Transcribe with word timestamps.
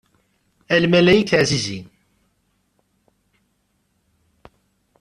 A 0.73 0.75
lmalayek 0.83 1.27
tiɛzizin. 1.29 1.85